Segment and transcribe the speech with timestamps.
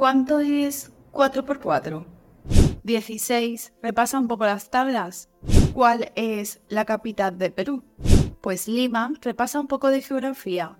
[0.00, 2.06] ¿Cuánto es 4 por 4?
[2.84, 3.74] 16.
[3.82, 5.28] Repasa un poco las tablas.
[5.74, 7.84] ¿Cuál es la capital de Perú?
[8.40, 9.12] Pues Lima.
[9.20, 10.78] Repasa un poco de geografía.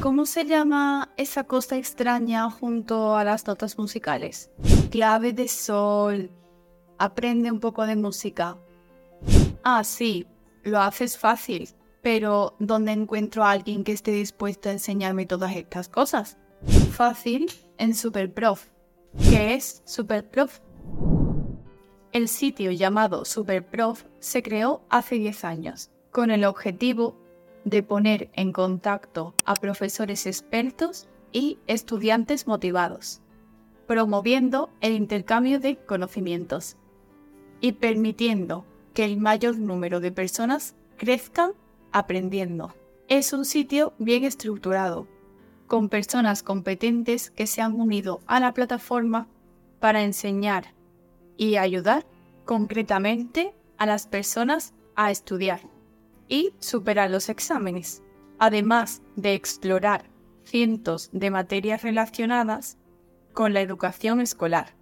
[0.00, 4.50] ¿Cómo se llama esa cosa extraña junto a las notas musicales?
[4.90, 6.30] Clave de sol.
[6.96, 8.56] Aprende un poco de música.
[9.64, 10.26] Ah, sí,
[10.62, 11.68] lo haces fácil,
[12.00, 16.38] pero ¿dónde encuentro a alguien que esté dispuesto a enseñarme todas estas cosas?
[16.66, 17.46] Fácil
[17.78, 18.66] en Superprof.
[19.18, 20.60] ¿Qué es Superprof?
[22.12, 27.16] El sitio llamado Superprof se creó hace 10 años con el objetivo
[27.64, 33.20] de poner en contacto a profesores expertos y estudiantes motivados,
[33.86, 36.76] promoviendo el intercambio de conocimientos
[37.60, 38.64] y permitiendo
[38.94, 41.52] que el mayor número de personas crezcan
[41.92, 42.74] aprendiendo.
[43.08, 45.06] Es un sitio bien estructurado,
[45.66, 49.28] con personas competentes que se han unido a la plataforma
[49.80, 50.74] para enseñar
[51.36, 52.06] y ayudar
[52.44, 55.60] concretamente a las personas a estudiar
[56.28, 58.02] y superar los exámenes,
[58.38, 60.10] además de explorar
[60.44, 62.78] cientos de materias relacionadas
[63.32, 64.74] con la educación escolar,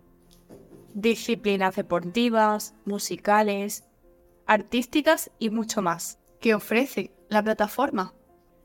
[0.94, 3.84] disciplinas deportivas, musicales,
[4.46, 8.14] artísticas y mucho más que ofrece la plataforma.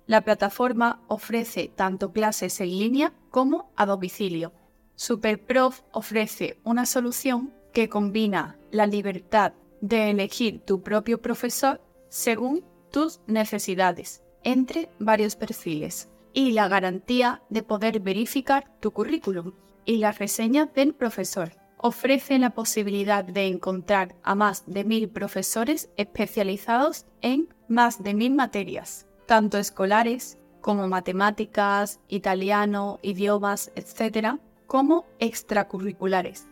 [0.10, 4.54] La plataforma ofrece tanto clases en línea como a domicilio.
[4.96, 11.80] Superprof ofrece una solución que combina la libertad de elegir tu propio profesor
[12.10, 19.54] según tus necesidades entre varios perfiles y la garantía de poder verificar tu currículum
[19.86, 25.92] y la reseña del profesor ofrece la posibilidad de encontrar a más de mil profesores
[25.98, 36.48] especializados en más de mil materias, tanto escolares como matemáticas, italiano, idiomas, etc., como extracurriculares,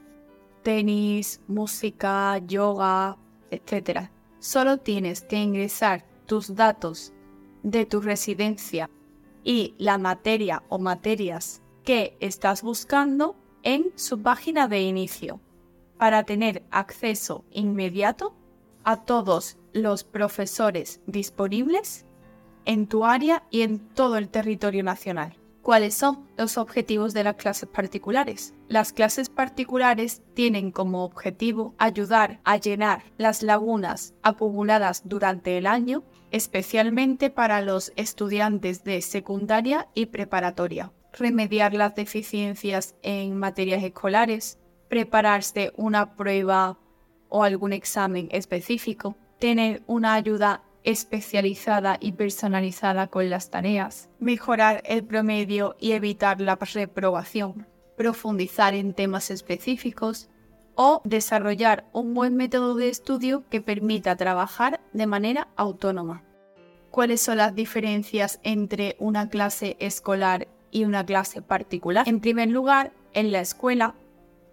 [0.61, 3.17] tenis, música, yoga,
[3.49, 4.11] etc.
[4.37, 7.13] Solo tienes que ingresar tus datos
[7.63, 8.91] de tu residencia
[9.43, 15.41] y la materia o materias que estás buscando en su página de inicio
[15.97, 18.35] para tener acceso inmediato
[18.83, 22.06] a todos los profesores disponibles
[22.67, 25.35] en tu área y en todo el territorio nacional.
[25.63, 28.53] ¿Cuáles son los objetivos de las clases particulares?
[28.67, 36.03] Las clases particulares tienen como objetivo ayudar a llenar las lagunas acumuladas durante el año,
[36.31, 45.73] especialmente para los estudiantes de secundaria y preparatoria remediar las deficiencias en materias escolares, prepararse
[45.75, 46.77] una prueba
[47.29, 55.03] o algún examen específico, tener una ayuda especializada y personalizada con las tareas, mejorar el
[55.03, 60.29] promedio y evitar la reprobación, profundizar en temas específicos
[60.75, 66.23] o desarrollar un buen método de estudio que permita trabajar de manera autónoma.
[66.91, 72.07] ¿Cuáles son las diferencias entre una clase escolar y una clase particular.
[72.07, 73.95] En primer lugar, en la escuela,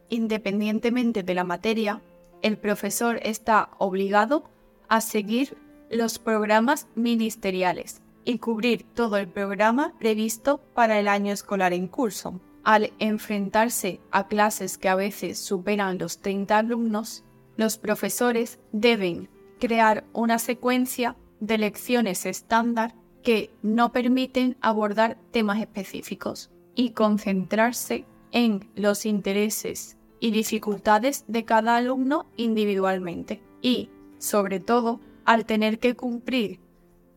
[0.08, 2.00] independientemente de la materia,
[2.42, 4.44] el profesor está obligado
[4.88, 5.56] a seguir
[5.94, 12.40] los programas ministeriales y cubrir todo el programa previsto para el año escolar en curso.
[12.64, 17.24] Al enfrentarse a clases que a veces superan los 30 alumnos,
[17.56, 19.28] los profesores deben
[19.60, 28.68] crear una secuencia de lecciones estándar que no permiten abordar temas específicos y concentrarse en
[28.74, 33.42] los intereses y dificultades de cada alumno individualmente.
[33.62, 36.60] Y, sobre todo, al tener que cumplir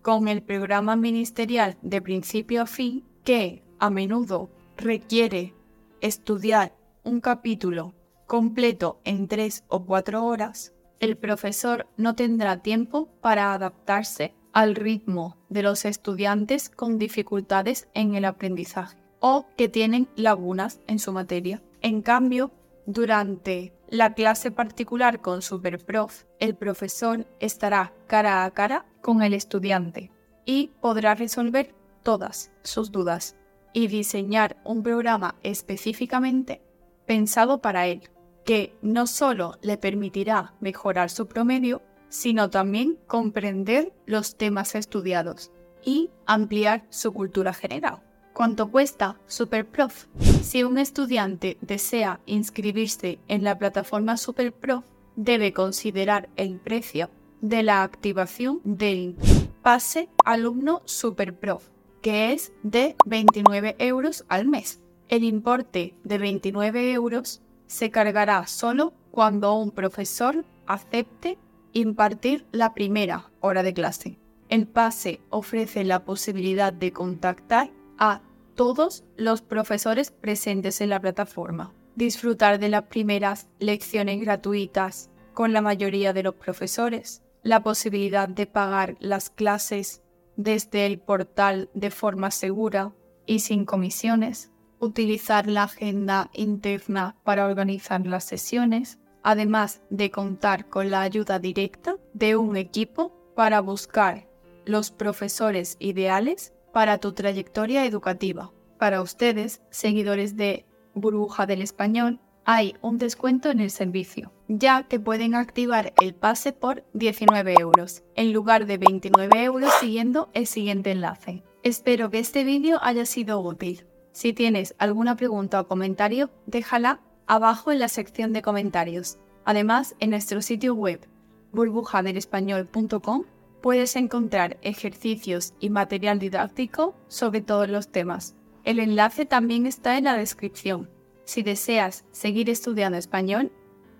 [0.02, 5.54] con el programa ministerial de principio a fin, que a menudo requiere
[6.02, 7.94] estudiar un capítulo
[8.26, 15.38] completo en tres o cuatro horas, el profesor no tendrá tiempo para adaptarse al ritmo
[15.50, 21.62] de los estudiantes con dificultades en el aprendizaje o que tienen lagunas en su materia.
[21.82, 22.52] En cambio,
[22.86, 30.12] durante la clase particular con Superprof, el profesor estará cara a cara con el estudiante
[30.46, 31.74] y podrá resolver
[32.04, 33.36] todas sus dudas
[33.74, 36.62] y diseñar un programa específicamente
[37.06, 38.10] pensado para él,
[38.46, 45.52] que no solo le permitirá mejorar su promedio, sino también comprender los temas estudiados
[45.84, 48.07] y ampliar su cultura general.
[48.38, 50.06] ¿Cuánto cuesta Superprof?
[50.44, 54.86] Si un estudiante desea inscribirse en la plataforma Superprof,
[55.16, 57.10] debe considerar el precio
[57.42, 59.16] de la activación del
[59.64, 61.70] pase alumno Superprof,
[62.04, 64.82] que es de 29 euros al mes.
[65.10, 71.40] El importe de 29 euros se cargará solo cuando un profesor acepte
[71.74, 74.20] impartir la primera hora de clase.
[74.48, 78.22] El pase ofrece la posibilidad de contactar a
[78.58, 85.62] todos los profesores presentes en la plataforma, disfrutar de las primeras lecciones gratuitas con la
[85.62, 90.02] mayoría de los profesores, la posibilidad de pagar las clases
[90.38, 92.94] desde el portal de forma segura
[93.28, 100.90] y sin comisiones, utilizar la agenda interna para organizar las sesiones, además de contar con
[100.90, 104.28] la ayuda directa de un equipo para buscar
[104.66, 108.52] los profesores ideales para tu trayectoria educativa.
[108.78, 115.00] Para ustedes, seguidores de Burbuja del Español, hay un descuento en el servicio, ya que
[115.00, 120.92] pueden activar el pase por 19 euros, en lugar de 29 euros siguiendo el siguiente
[120.92, 121.44] enlace.
[121.64, 123.88] Espero que este vídeo haya sido útil.
[124.12, 129.18] Si tienes alguna pregunta o comentario, déjala abajo en la sección de comentarios.
[129.46, 131.10] Además, en nuestro sitio web
[131.54, 133.24] burbujadelespañol.com
[133.62, 138.36] puedes encontrar ejercicios y material didáctico sobre todos los temas.
[138.64, 140.90] El enlace también está en la descripción.
[141.26, 143.52] Si deseas seguir estudiando español,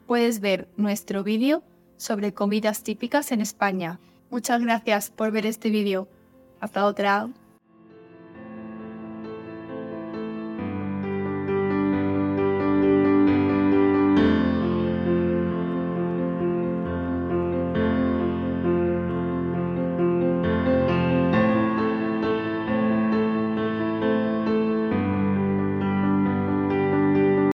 [0.06, 1.64] puedes ver nuestro vídeo
[1.98, 4.00] sobre comidas típicas en España.
[4.30, 6.08] Muchas gracias por ver este vídeo.
[6.60, 7.30] Hasta otra.